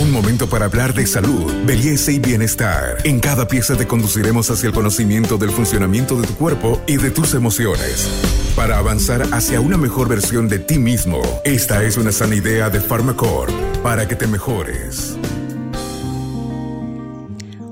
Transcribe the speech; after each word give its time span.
Un 0.00 0.12
momento 0.12 0.48
para 0.48 0.64
hablar 0.64 0.94
de 0.94 1.06
salud, 1.06 1.52
belleza 1.66 2.10
y 2.10 2.18
bienestar. 2.18 2.96
En 3.04 3.20
cada 3.20 3.46
pieza 3.46 3.76
te 3.76 3.86
conduciremos 3.86 4.50
hacia 4.50 4.68
el 4.68 4.72
conocimiento 4.72 5.36
del 5.36 5.50
funcionamiento 5.50 6.18
de 6.18 6.26
tu 6.26 6.34
cuerpo 6.36 6.80
y 6.86 6.96
de 6.96 7.10
tus 7.10 7.34
emociones. 7.34 8.08
Para 8.56 8.78
avanzar 8.78 9.20
hacia 9.30 9.60
una 9.60 9.76
mejor 9.76 10.08
versión 10.08 10.48
de 10.48 10.58
ti 10.58 10.78
mismo, 10.78 11.20
esta 11.44 11.84
es 11.84 11.98
una 11.98 12.12
sana 12.12 12.34
idea 12.34 12.70
de 12.70 12.80
Pharmacore 12.80 13.52
para 13.82 14.08
que 14.08 14.16
te 14.16 14.26
mejores. 14.26 15.18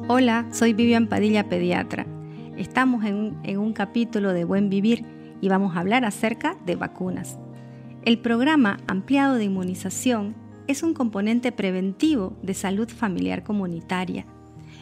Hola, 0.06 0.44
soy 0.52 0.74
Vivian 0.74 1.06
Padilla, 1.06 1.48
pediatra. 1.48 2.04
Estamos 2.58 3.06
en 3.06 3.58
un 3.58 3.72
capítulo 3.72 4.34
de 4.34 4.44
Buen 4.44 4.68
Vivir 4.68 5.02
y 5.40 5.48
vamos 5.48 5.74
a 5.74 5.80
hablar 5.80 6.04
acerca 6.04 6.58
de 6.66 6.76
vacunas. 6.76 7.38
El 8.04 8.18
programa 8.18 8.80
ampliado 8.86 9.36
de 9.36 9.44
inmunización 9.44 10.47
es 10.68 10.82
un 10.82 10.94
componente 10.94 11.50
preventivo 11.50 12.36
de 12.42 12.54
salud 12.54 12.88
familiar 12.88 13.42
comunitaria. 13.42 14.26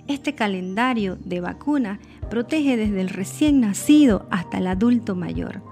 Este 0.09 0.35
calendario 0.35 1.17
de 1.25 1.41
vacuna 1.41 2.01
protege 2.29 2.77
desde 2.77 3.01
el 3.01 3.09
recién 3.09 3.61
nacido 3.61 4.27
hasta 4.31 4.59
el 4.59 4.67
adulto 4.67 5.15
mayor 5.15 5.63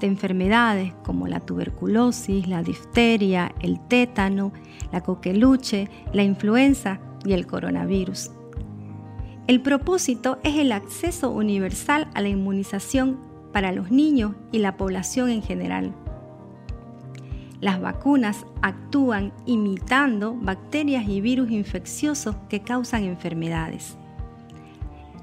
de 0.00 0.06
enfermedades 0.06 0.92
como 1.04 1.28
la 1.28 1.40
tuberculosis, 1.40 2.48
la 2.48 2.62
difteria, 2.62 3.54
el 3.60 3.78
tétano, 3.86 4.52
la 4.92 5.02
coqueluche, 5.02 5.88
la 6.12 6.24
influenza 6.24 7.00
y 7.24 7.34
el 7.34 7.46
coronavirus. 7.46 8.30
El 9.46 9.60
propósito 9.60 10.38
es 10.42 10.56
el 10.56 10.72
acceso 10.72 11.30
universal 11.30 12.08
a 12.14 12.22
la 12.22 12.28
inmunización 12.28 13.18
para 13.52 13.72
los 13.72 13.90
niños 13.90 14.32
y 14.52 14.58
la 14.58 14.76
población 14.76 15.28
en 15.28 15.42
general. 15.42 15.94
Las 17.60 17.80
vacunas 17.80 18.46
actúan 18.62 19.32
imitando 19.44 20.34
bacterias 20.34 21.06
y 21.06 21.20
virus 21.20 21.50
infecciosos 21.50 22.36
que 22.48 22.60
causan 22.60 23.04
enfermedades. 23.04 23.98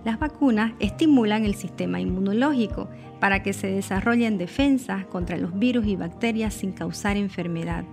Las 0.06 0.20
vacunas 0.20 0.74
estimulan 0.80 1.46
el 1.46 1.56
sistema 1.56 2.00
inmunológico 2.00 2.90
para 3.20 3.42
que 3.42 3.54
se 3.54 3.68
desarrollen 3.68 4.38
defensas 4.38 5.06
contra 5.06 5.38
los 5.38 5.58
virus 5.58 5.88
y 5.88 5.96
bacterias 5.96 6.54
sin 6.54 6.74
causar 6.74 7.18
enfermedad. 7.18 7.84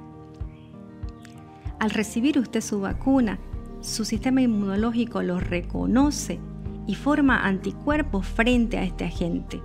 Al 1.80 1.90
recibir 1.90 2.38
usted 2.38 2.60
su 2.60 2.80
vacuna, 2.80 3.38
su 3.80 4.04
sistema 4.04 4.42
inmunológico 4.42 5.22
lo 5.22 5.40
reconoce 5.40 6.38
y 6.86 6.94
forma 6.94 7.46
anticuerpos 7.46 8.26
frente 8.26 8.76
a 8.76 8.84
este 8.84 9.04
agente. 9.04 9.60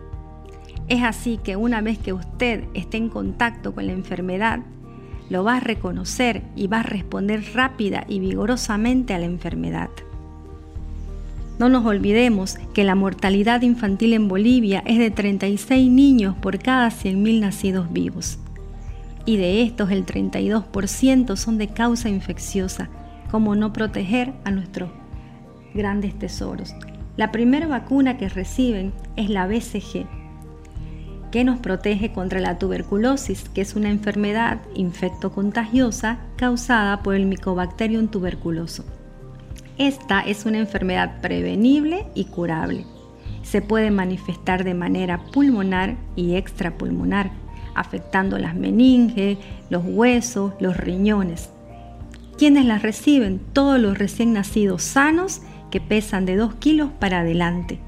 Es 0.89 1.03
así 1.03 1.39
que 1.41 1.55
una 1.55 1.81
vez 1.81 1.99
que 1.99 2.13
usted 2.13 2.63
esté 2.73 2.97
en 2.97 3.09
contacto 3.09 3.75
con 3.75 3.85
la 3.85 3.93
enfermedad, 3.93 4.61
lo 5.29 5.43
va 5.43 5.57
a 5.57 5.59
reconocer 5.59 6.41
y 6.55 6.65
va 6.65 6.79
a 6.79 6.83
responder 6.83 7.43
rápida 7.53 8.05
y 8.07 8.19
vigorosamente 8.19 9.13
a 9.13 9.19
la 9.19 9.25
enfermedad. 9.25 9.89
No 11.59 11.69
nos 11.69 11.85
olvidemos 11.85 12.57
que 12.73 12.83
la 12.83 12.95
mortalidad 12.95 13.61
infantil 13.61 14.13
en 14.13 14.27
Bolivia 14.27 14.81
es 14.87 14.97
de 14.97 15.11
36 15.11 15.91
niños 15.91 16.35
por 16.35 16.57
cada 16.57 16.87
100.000 16.89 17.41
nacidos 17.41 17.91
vivos. 17.91 18.39
Y 19.25 19.37
de 19.37 19.61
estos 19.61 19.91
el 19.91 20.05
32% 20.05 21.35
son 21.35 21.57
de 21.59 21.67
causa 21.67 22.09
infecciosa, 22.09 22.89
como 23.29 23.55
no 23.55 23.73
proteger 23.73 24.33
a 24.43 24.51
nuestros 24.51 24.89
grandes 25.75 26.17
tesoros. 26.17 26.73
La 27.17 27.31
primera 27.31 27.67
vacuna 27.67 28.17
que 28.17 28.29
reciben 28.29 28.93
es 29.17 29.29
la 29.29 29.45
BCG, 29.45 30.07
que 31.31 31.43
nos 31.43 31.59
protege 31.59 32.11
contra 32.11 32.39
la 32.39 32.57
tuberculosis, 32.57 33.49
que 33.49 33.61
es 33.61 33.75
una 33.75 33.89
enfermedad 33.89 34.59
infectocontagiosa 34.75 36.19
causada 36.35 37.01
por 37.03 37.15
el 37.15 37.25
Mycobacterium 37.25 38.07
tuberculoso. 38.07 38.83
Esta 39.77 40.21
es 40.21 40.45
una 40.45 40.59
enfermedad 40.59 41.21
prevenible 41.21 42.05
y 42.15 42.25
curable. 42.25 42.85
Se 43.43 43.61
puede 43.61 43.91
manifestar 43.91 44.63
de 44.63 44.73
manera 44.73 45.19
pulmonar 45.31 45.95
y 46.15 46.35
extrapulmonar, 46.35 47.31
afectando 47.75 48.37
las 48.37 48.55
meninges, 48.55 49.37
los 49.69 49.83
huesos, 49.85 50.53
los 50.59 50.75
riñones. 50.75 51.49
Quienes 52.37 52.65
la 52.65 52.77
reciben? 52.79 53.39
Todos 53.53 53.79
los 53.79 53.97
recién 53.97 54.33
nacidos 54.33 54.83
sanos 54.83 55.41
que 55.71 55.79
pesan 55.79 56.25
de 56.25 56.35
2 56.35 56.55
kilos 56.55 56.89
para 56.99 57.19
adelante. 57.19 57.79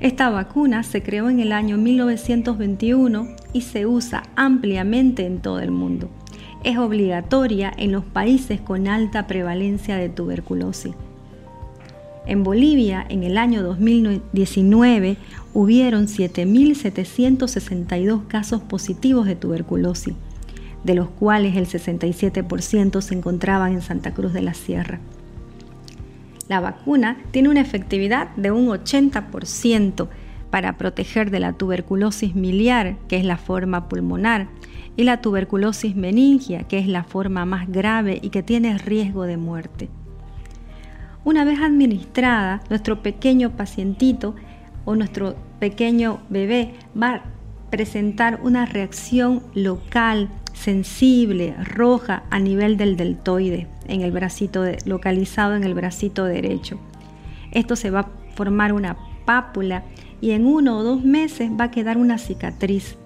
Esta 0.00 0.30
vacuna 0.30 0.84
se 0.84 1.02
creó 1.02 1.28
en 1.28 1.40
el 1.40 1.50
año 1.50 1.76
1921 1.76 3.26
y 3.52 3.62
se 3.62 3.84
usa 3.84 4.22
ampliamente 4.36 5.26
en 5.26 5.40
todo 5.40 5.58
el 5.58 5.72
mundo. 5.72 6.08
Es 6.62 6.78
obligatoria 6.78 7.72
en 7.76 7.90
los 7.90 8.04
países 8.04 8.60
con 8.60 8.86
alta 8.86 9.26
prevalencia 9.26 9.96
de 9.96 10.08
tuberculosis. 10.08 10.94
En 12.26 12.44
Bolivia, 12.44 13.04
en 13.08 13.24
el 13.24 13.38
año 13.38 13.64
2019, 13.64 15.16
hubieron 15.52 16.06
7.762 16.06 18.28
casos 18.28 18.60
positivos 18.60 19.26
de 19.26 19.34
tuberculosis, 19.34 20.14
de 20.84 20.94
los 20.94 21.08
cuales 21.08 21.56
el 21.56 21.66
67% 21.66 23.00
se 23.00 23.14
encontraban 23.14 23.72
en 23.72 23.82
Santa 23.82 24.14
Cruz 24.14 24.32
de 24.32 24.42
la 24.42 24.54
Sierra. 24.54 25.00
La 26.48 26.60
vacuna 26.60 27.18
tiene 27.30 27.50
una 27.50 27.60
efectividad 27.60 28.34
de 28.36 28.50
un 28.50 28.68
80% 28.68 30.08
para 30.50 30.78
proteger 30.78 31.30
de 31.30 31.40
la 31.40 31.52
tuberculosis 31.52 32.34
miliar, 32.34 32.96
que 33.06 33.16
es 33.16 33.24
la 33.24 33.36
forma 33.36 33.88
pulmonar, 33.88 34.48
y 34.96 35.04
la 35.04 35.20
tuberculosis 35.20 35.94
meningia, 35.94 36.64
que 36.64 36.78
es 36.78 36.88
la 36.88 37.04
forma 37.04 37.44
más 37.44 37.70
grave 37.70 38.18
y 38.22 38.30
que 38.30 38.42
tiene 38.42 38.76
riesgo 38.78 39.24
de 39.24 39.36
muerte. 39.36 39.88
Una 41.24 41.44
vez 41.44 41.60
administrada, 41.60 42.62
nuestro 42.70 43.02
pequeño 43.02 43.50
pacientito 43.50 44.34
o 44.84 44.96
nuestro 44.96 45.36
pequeño 45.60 46.20
bebé 46.30 46.74
va 47.00 47.22
presentar 47.70 48.40
una 48.42 48.66
reacción 48.66 49.42
local 49.54 50.28
sensible, 50.52 51.54
roja 51.62 52.24
a 52.30 52.40
nivel 52.40 52.76
del 52.76 52.96
deltoide, 52.96 53.68
en 53.86 54.00
el 54.00 54.10
bracito 54.10 54.64
localizado 54.84 55.54
en 55.54 55.64
el 55.64 55.74
bracito 55.74 56.24
derecho. 56.24 56.78
Esto 57.52 57.76
se 57.76 57.90
va 57.90 58.00
a 58.00 58.10
formar 58.34 58.72
una 58.72 58.96
pápula 59.24 59.84
y 60.20 60.32
en 60.32 60.46
uno 60.46 60.78
o 60.78 60.82
dos 60.82 61.04
meses 61.04 61.50
va 61.58 61.64
a 61.64 61.70
quedar 61.70 61.96
una 61.96 62.18
cicatriz, 62.18 62.96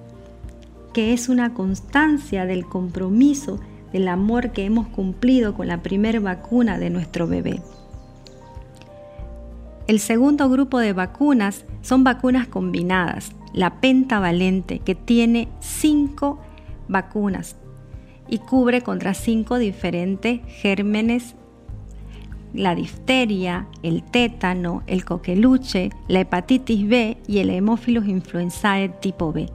que 0.95 1.13
es 1.13 1.29
una 1.29 1.55
constancia 1.55 2.47
del 2.47 2.65
compromiso, 2.65 3.61
del 3.93 4.09
amor 4.09 4.53
que 4.53 4.65
hemos 4.65 4.89
cumplido 4.89 5.55
con 5.55 5.69
la 5.69 5.83
primera 5.83 6.21
vacuna 6.21 6.79
de 6.79 6.91
nuestro 6.91 7.27
bebé. 7.27 7.61
El 9.87 9.99
segundo 9.99 10.49
grupo 10.49 10.79
de 10.79 10.93
vacunas 10.93 11.65
son 11.81 12.05
vacunas 12.05 12.47
combinadas, 12.47 13.33
la 13.53 13.81
pentavalente, 13.81 14.79
que 14.79 14.95
tiene 14.95 15.49
cinco 15.61 16.41
vacunas 16.89 17.57
y 18.29 18.39
cubre 18.39 18.83
contra 18.83 19.15
cinco 19.15 19.59
diferentes 19.59 20.41
gérmenes 20.47 21.35
la 22.55 22.75
difteria, 22.75 23.67
el 23.83 24.03
tétano, 24.03 24.83
el 24.87 25.05
coqueluche, 25.05 25.91
la 26.09 26.21
hepatitis 26.21 26.87
B 26.87 27.17
y 27.27 27.39
el 27.39 27.51
hemófilos 27.51 28.07
influenzae 28.07 28.91
tipo 28.91 29.33
B. 29.33 29.49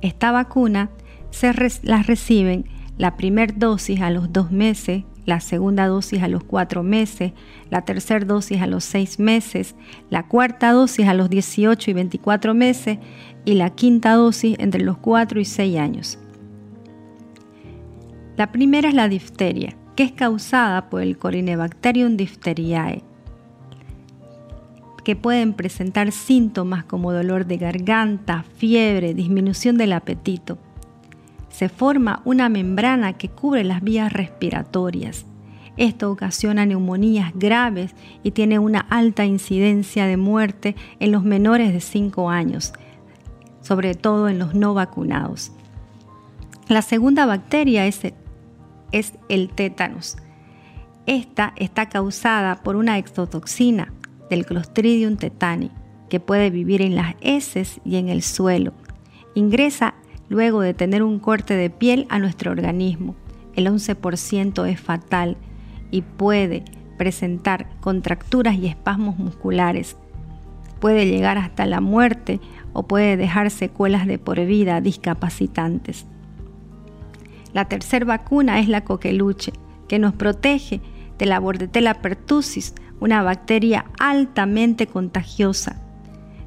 Esta 0.00 0.32
vacuna 0.32 0.90
se 1.30 1.52
las 1.82 2.06
reciben 2.06 2.64
la 2.98 3.16
primera 3.16 3.54
dosis 3.56 4.00
a 4.00 4.10
los 4.10 4.32
dos 4.32 4.50
meses, 4.50 5.04
la 5.24 5.40
segunda 5.40 5.86
dosis 5.86 6.22
a 6.22 6.28
los 6.28 6.42
cuatro 6.44 6.82
meses, 6.82 7.32
la 7.70 7.84
tercera 7.84 8.24
dosis 8.24 8.60
a 8.60 8.66
los 8.66 8.84
seis 8.84 9.18
meses, 9.18 9.74
la 10.10 10.26
cuarta 10.26 10.72
dosis 10.72 11.06
a 11.06 11.14
los 11.14 11.30
18 11.30 11.90
y 11.90 11.94
24 11.94 12.54
meses 12.54 12.98
y 13.44 13.54
la 13.54 13.70
quinta 13.70 14.14
dosis 14.14 14.56
entre 14.58 14.82
los 14.82 14.98
4 14.98 15.40
y 15.40 15.44
6 15.44 15.78
años. 15.78 16.18
La 18.36 18.50
primera 18.50 18.88
es 18.88 18.94
la 18.94 19.08
difteria, 19.08 19.76
que 19.96 20.04
es 20.04 20.12
causada 20.12 20.88
por 20.88 21.02
el 21.02 21.18
Corynebacterium 21.18 22.16
diphtheriae, 22.16 23.02
que 25.04 25.16
pueden 25.16 25.52
presentar 25.54 26.12
síntomas 26.12 26.84
como 26.84 27.12
dolor 27.12 27.46
de 27.46 27.58
garganta, 27.58 28.44
fiebre, 28.56 29.14
disminución 29.14 29.76
del 29.76 29.92
apetito. 29.92 30.58
Se 31.52 31.68
forma 31.68 32.22
una 32.24 32.48
membrana 32.48 33.12
que 33.12 33.28
cubre 33.28 33.62
las 33.62 33.82
vías 33.82 34.12
respiratorias. 34.12 35.24
Esto 35.76 36.10
ocasiona 36.10 36.66
neumonías 36.66 37.32
graves 37.34 37.94
y 38.24 38.32
tiene 38.32 38.58
una 38.58 38.80
alta 38.80 39.24
incidencia 39.24 40.06
de 40.06 40.16
muerte 40.16 40.74
en 40.98 41.12
los 41.12 41.22
menores 41.22 41.72
de 41.72 41.80
5 41.80 42.28
años, 42.28 42.72
sobre 43.60 43.94
todo 43.94 44.28
en 44.28 44.40
los 44.40 44.54
no 44.54 44.74
vacunados. 44.74 45.52
La 46.68 46.82
segunda 46.82 47.26
bacteria 47.26 47.86
es 47.86 48.02
es 48.92 49.14
el 49.28 49.48
tétanos. 49.48 50.16
Esta 51.06 51.52
está 51.56 51.88
causada 51.88 52.62
por 52.62 52.76
una 52.76 52.98
exotoxina 52.98 53.92
del 54.30 54.46
Clostridium 54.46 55.16
tetani, 55.16 55.70
que 56.08 56.20
puede 56.20 56.50
vivir 56.50 56.82
en 56.82 56.94
las 56.94 57.16
heces 57.22 57.80
y 57.84 57.96
en 57.96 58.08
el 58.08 58.22
suelo. 58.22 58.74
Ingresa 59.34 59.94
luego 60.32 60.62
de 60.62 60.72
tener 60.72 61.02
un 61.02 61.18
corte 61.18 61.54
de 61.54 61.68
piel 61.68 62.06
a 62.08 62.18
nuestro 62.18 62.50
organismo. 62.50 63.14
El 63.54 63.66
11% 63.66 64.66
es 64.66 64.80
fatal 64.80 65.36
y 65.90 66.00
puede 66.00 66.64
presentar 66.96 67.68
contracturas 67.80 68.56
y 68.56 68.66
espasmos 68.66 69.18
musculares. 69.18 69.96
Puede 70.80 71.06
llegar 71.06 71.36
hasta 71.36 71.66
la 71.66 71.82
muerte 71.82 72.40
o 72.72 72.84
puede 72.84 73.18
dejar 73.18 73.50
secuelas 73.50 74.06
de 74.06 74.18
por 74.18 74.44
vida 74.44 74.80
discapacitantes. 74.80 76.06
La 77.52 77.66
tercera 77.66 78.06
vacuna 78.06 78.58
es 78.58 78.68
la 78.68 78.84
coqueluche, 78.84 79.52
que 79.86 79.98
nos 79.98 80.14
protege 80.14 80.80
de 81.18 81.26
la 81.26 81.40
Bordetella 81.40 82.00
pertussis, 82.00 82.74
una 83.00 83.22
bacteria 83.22 83.84
altamente 83.98 84.86
contagiosa. 84.86 85.82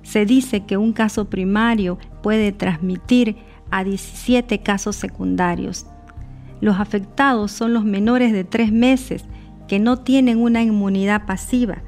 Se 0.01 0.25
dice 0.25 0.65
que 0.65 0.77
un 0.77 0.93
caso 0.93 1.29
primario 1.29 1.99
puede 2.23 2.51
transmitir 2.51 3.37
a 3.75 3.83
17 3.83 4.59
casos 4.59 4.95
secundarios. 4.95 5.85
Los 6.61 6.79
afectados 6.79 7.51
son 7.51 7.73
los 7.73 7.83
menores 7.83 8.31
de 8.31 8.45
3 8.45 8.71
meses 8.71 9.25
que 9.67 9.79
no 9.79 9.97
tienen 9.97 10.41
una 10.41 10.63
inmunidad 10.63 11.25
pasiva. 11.25 11.79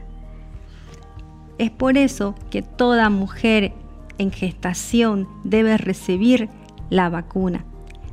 Es 1.58 1.72
por 1.72 1.98
eso 1.98 2.36
que 2.50 2.62
toda 2.62 3.10
mujer 3.10 3.72
en 4.18 4.32
gestación 4.32 5.30
debe 5.46 5.78
recibir 5.78 6.50
la 6.90 7.08
vacuna 7.08 7.64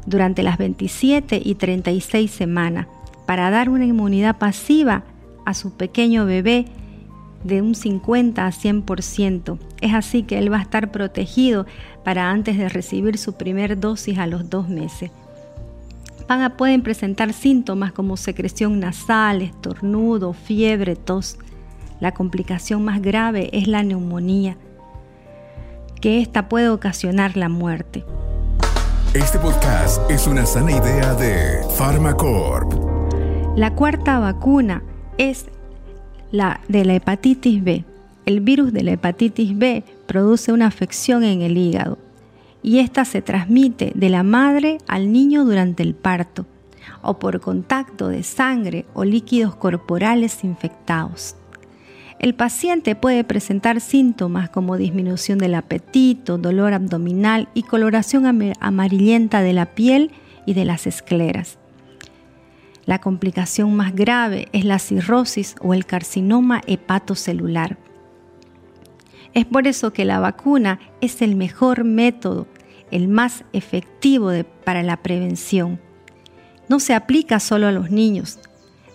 durante 0.07 0.45
las 0.45 0.57
27 0.57 1.43
y 1.45 1.57
36 1.57 2.31
semanas 2.31 2.87
para 3.27 3.51
dar 3.51 3.69
una 3.71 3.87
inmunidad 3.87 4.39
pasiva 4.39 5.03
a 5.45 5.53
su 5.53 5.73
pequeño 5.73 6.27
bebé 6.27 6.67
de 7.43 7.61
un 7.61 7.75
50 7.75 8.47
a 8.47 8.51
100%. 8.51 9.59
Es 9.81 9.95
así 9.95 10.23
que 10.23 10.39
él 10.39 10.53
va 10.53 10.59
a 10.59 10.63
estar 10.63 10.93
protegido 10.93 11.67
para 12.05 12.31
antes 12.31 12.59
de 12.59 12.69
recibir 12.69 13.19
su 13.19 13.33
primer 13.33 13.81
dosis 13.81 14.19
a 14.19 14.27
los 14.27 14.51
dos 14.51 14.69
meses. 14.69 15.11
pueden 16.57 16.83
presentar 16.83 17.33
síntomas 17.33 17.93
como 17.93 18.17
secreción 18.17 18.79
nasal, 18.79 19.43
estornudo, 19.43 20.33
fiebre, 20.35 20.97
tos. 20.97 21.39
La 22.01 22.13
complicación 22.13 22.85
más 22.85 23.01
grave 23.01 23.49
es 23.53 23.67
la 23.67 23.83
neumonía, 23.83 24.57
que 26.01 26.21
esta 26.21 26.49
puede 26.49 26.69
ocasionar 26.69 27.37
la 27.37 27.49
muerte. 27.49 28.05
Este 29.15 29.39
podcast 29.39 30.11
es 30.11 30.27
una 30.27 30.45
sana 30.45 30.73
idea 30.73 31.15
de 31.15 31.61
Pharmacorp. 31.79 32.75
La 33.57 33.73
cuarta 33.75 34.19
vacuna 34.19 34.83
es 35.19 35.47
la 36.33 36.61
de 36.69 36.85
la 36.85 36.95
hepatitis 36.95 37.63
B. 37.63 37.85
El 38.27 38.41
virus 38.41 38.73
de 38.73 38.83
la 38.83 38.93
hepatitis 38.93 39.57
B 39.57 39.85
produce 40.07 40.53
una 40.53 40.67
afección 40.67 41.25
en 41.25 41.43
el 41.43 41.57
hígado 41.57 41.99
y 42.63 42.79
esta 42.79 43.05
se 43.05 43.23
transmite 43.23 43.93
de 43.95 44.09
la 44.09 44.23
madre 44.23 44.79
al 44.89 45.13
niño 45.13 45.45
durante 45.45 45.83
el 45.83 45.95
parto 45.95 46.47
o 47.03 47.19
por 47.19 47.41
contacto 47.41 48.09
de 48.09 48.23
sangre 48.23 48.87
o 48.95 49.05
líquidos 49.05 49.55
corporales 49.55 50.45
infectados. 50.45 51.37
El 52.19 52.35
paciente 52.35 52.95
puede 52.95 53.23
presentar 53.25 53.81
síntomas 53.81 54.49
como 54.49 54.79
disminución 54.79 55.39
del 55.39 55.55
apetito, 55.55 56.39
dolor 56.39 56.73
abdominal 56.73 57.49
y 57.53 57.65
coloración 57.65 58.55
amarillenta 58.61 59.43
de 59.43 59.53
la 59.53 59.67
piel 59.67 60.11
y 60.47 60.55
de 60.55 60.65
las 60.65 60.87
escleras. 60.87 61.59
La 62.87 62.99
complicación 62.99 63.75
más 63.77 63.95
grave 63.95 64.49
es 64.53 64.65
la 64.65 64.79
cirrosis 64.79 65.55
o 65.61 65.75
el 65.75 65.87
carcinoma 65.87 66.63
hepatocelular. 66.67 67.79
Es 69.35 69.45
por 69.45 69.67
eso 69.67 69.93
que 69.93 70.05
la 70.05 70.21
vacuna 70.21 70.79
es 71.01 71.21
el 71.21 71.35
mejor 71.35 71.85
método, 71.85 72.47
el 72.91 73.09
más 73.09 73.45
efectivo 73.53 74.31
para 74.65 74.83
la 74.83 74.97
prevención. 74.99 75.81
No 76.69 76.79
se 76.79 76.95
aplica 76.95 77.41
solo 77.41 77.67
a 77.67 77.73
los 77.73 77.91
niños, 77.91 78.39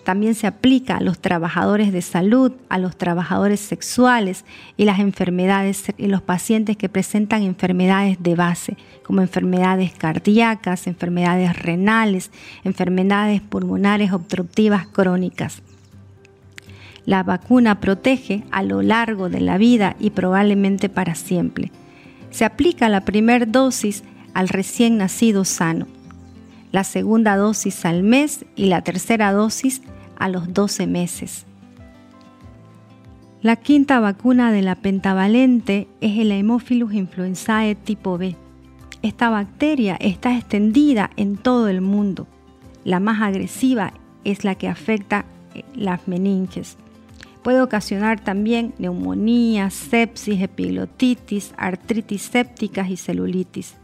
también 0.10 0.34
se 0.34 0.48
aplica 0.48 0.98
a 0.98 1.02
los 1.02 1.20
trabajadores 1.20 1.92
de 1.92 2.02
salud, 2.02 2.54
a 2.70 2.80
los 2.80 2.98
trabajadores 2.98 3.60
sexuales 3.60 4.44
y 4.76 4.86
las 4.86 5.00
enfermedades 5.00 5.84
y 5.98 6.08
los 6.08 6.22
pacientes 6.24 6.78
que 6.78 6.90
presentan 6.90 7.44
enfermedades 7.44 8.18
de 8.20 8.34
base, 8.34 8.78
como 9.04 9.22
enfermedades 9.22 9.92
cardíacas, 9.94 10.88
enfermedades 10.88 11.56
renales, 11.62 12.32
enfermedades 12.64 13.42
pulmonares 13.42 14.12
obstructivas 14.12 14.88
crónicas. 14.88 15.62
La 17.06 17.24
vacuna 17.24 17.80
protege 17.80 18.44
a 18.52 18.64
lo 18.64 18.82
largo 18.82 19.30
de 19.30 19.42
la 19.42 19.58
vida 19.58 19.96
y 20.00 20.12
probablemente 20.12 20.90
para 20.90 21.16
siempre. 21.16 21.72
Se 22.32 22.46
aplica 22.46 22.90
la 22.90 23.02
primera 23.02 23.46
dosis 23.46 24.04
al 24.34 24.50
recién 24.50 24.98
nacido 24.98 25.46
sano, 25.46 25.88
la 26.72 26.84
segunda 26.84 27.36
dosis 27.36 27.86
al 27.86 28.04
mes 28.04 28.46
y 28.56 28.66
la 28.66 28.82
tercera 28.82 29.32
dosis 29.32 29.82
a 30.18 30.30
los 30.30 30.54
12 30.54 30.86
meses. 30.88 31.46
La 33.42 33.56
quinta 33.56 34.02
vacuna 34.02 34.52
de 34.52 34.62
la 34.62 34.76
pentavalente 34.76 35.88
es 36.02 36.20
el 36.20 36.32
Haemophilus 36.32 36.94
influenzae 36.94 37.74
tipo 37.74 38.18
B. 38.18 38.36
Esta 39.02 39.30
bacteria 39.30 39.96
está 40.02 40.38
extendida 40.38 41.10
en 41.16 41.38
todo 41.38 41.70
el 41.70 41.80
mundo. 41.80 42.28
La 42.84 43.00
más 43.00 43.22
agresiva 43.22 43.94
es 44.26 44.44
la 44.44 44.56
que 44.56 44.68
afecta 44.68 45.24
eh, 45.56 45.64
las 45.74 46.06
meninges. 46.06 46.78
Puede 47.44 47.62
ocasionar 47.62 48.20
también 48.20 48.74
neumonía, 48.78 49.70
sepsis, 49.70 50.42
epiglotitis, 50.42 51.54
artritis 51.58 52.24
sépticas 52.24 52.90
y 52.90 52.98
celulitis. 52.98 53.76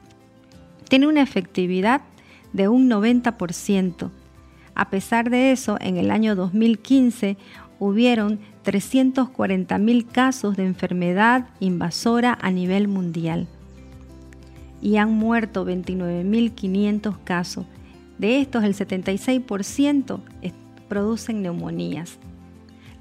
Tiene 0.89 1.07
una 1.07 1.21
efectividad 1.21 2.01
de 2.53 2.67
un 2.67 2.89
90% 2.89 4.11
a 4.75 4.89
pesar 4.89 5.29
de 5.29 5.53
eso, 5.53 5.77
en 5.79 5.95
el 5.95 6.11
año 6.11 6.35
2015 6.35 7.37
hubieron 7.79 8.39
340.000 8.65 10.07
casos 10.07 10.57
de 10.57 10.65
enfermedad 10.65 11.47
invasora 11.61 12.37
a 12.41 12.51
nivel 12.51 12.89
mundial 12.89 13.47
y 14.81 14.97
han 14.97 15.13
muerto 15.13 15.65
29.500 15.65 17.17
casos. 17.23 17.65
De 18.17 18.41
estos, 18.41 18.63
el 18.65 18.75
76% 18.75 20.19
producen 20.89 21.41
neumonías. 21.41 22.19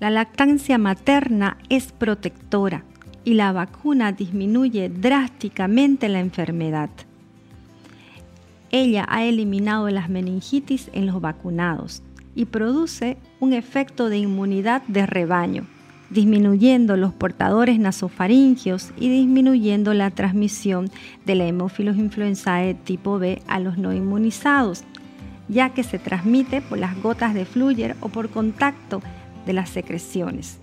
La 0.00 0.10
lactancia 0.10 0.76
materna 0.76 1.56
es 1.68 1.92
protectora 1.92 2.84
y 3.24 3.34
la 3.34 3.52
vacuna 3.52 4.12
disminuye 4.12 4.88
drásticamente 4.88 6.08
la 6.08 6.20
enfermedad. 6.20 6.90
Ella 8.70 9.06
ha 9.08 9.24
eliminado 9.24 9.88
las 9.90 10.10
meningitis 10.10 10.90
en 10.92 11.06
los 11.06 11.20
vacunados 11.20 12.02
y 12.34 12.46
produce 12.46 13.16
un 13.38 13.52
efecto 13.52 14.08
de 14.08 14.18
inmunidad 14.18 14.82
de 14.88 15.06
rebaño, 15.06 15.66
disminuyendo 16.10 16.96
los 16.96 17.12
portadores 17.12 17.78
nasofaringios 17.78 18.90
y 18.96 19.08
disminuyendo 19.08 19.94
la 19.94 20.10
transmisión 20.10 20.90
de 21.24 21.36
la 21.36 21.46
hemófilos 21.46 21.96
influenzae 21.96 22.74
tipo 22.74 23.20
B 23.20 23.42
a 23.46 23.60
los 23.60 23.78
no 23.78 23.92
inmunizados, 23.92 24.82
ya 25.48 25.70
que 25.70 25.84
se 25.84 26.00
transmite 26.00 26.60
por 26.60 26.78
las 26.78 27.00
gotas 27.00 27.32
de 27.32 27.44
fluyer 27.44 27.94
o 28.00 28.08
por 28.08 28.28
contacto 28.28 29.02
de 29.46 29.52
las 29.52 29.70
secreciones. 29.70 30.58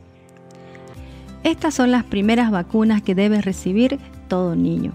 Estas 1.43 1.73
son 1.73 1.91
las 1.91 2.03
primeras 2.03 2.51
vacunas 2.51 3.01
que 3.01 3.15
debe 3.15 3.41
recibir 3.41 3.99
todo 4.27 4.55
niño. 4.55 4.93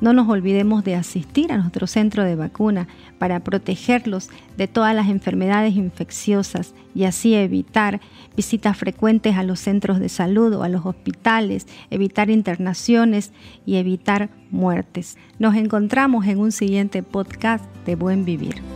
No 0.00 0.12
nos 0.12 0.28
olvidemos 0.28 0.84
de 0.84 0.94
asistir 0.94 1.50
a 1.52 1.56
nuestro 1.56 1.86
centro 1.86 2.22
de 2.22 2.36
vacuna 2.36 2.86
para 3.18 3.40
protegerlos 3.40 4.28
de 4.58 4.68
todas 4.68 4.94
las 4.94 5.08
enfermedades 5.08 5.74
infecciosas 5.74 6.74
y 6.94 7.04
así 7.04 7.34
evitar 7.34 8.00
visitas 8.36 8.76
frecuentes 8.76 9.36
a 9.36 9.42
los 9.42 9.58
centros 9.58 9.98
de 9.98 10.10
salud 10.10 10.52
o 10.54 10.62
a 10.64 10.68
los 10.68 10.84
hospitales, 10.84 11.66
evitar 11.90 12.28
internaciones 12.28 13.32
y 13.64 13.76
evitar 13.76 14.28
muertes. 14.50 15.16
Nos 15.38 15.54
encontramos 15.54 16.26
en 16.26 16.40
un 16.40 16.52
siguiente 16.52 17.02
podcast 17.02 17.64
de 17.86 17.94
Buen 17.94 18.26
Vivir. 18.26 18.75